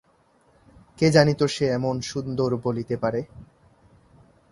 [0.97, 3.21] কে জানিত সে এমন সুন্দর বলিতে পারে।